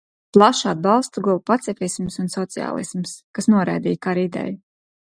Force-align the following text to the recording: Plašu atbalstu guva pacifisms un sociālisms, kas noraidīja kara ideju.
Plašu 0.35 0.69
atbalstu 0.71 1.23
guva 1.27 1.43
pacifisms 1.51 2.19
un 2.25 2.35
sociālisms, 2.37 3.17
kas 3.39 3.51
noraidīja 3.57 4.05
kara 4.09 4.31
ideju. 4.33 4.61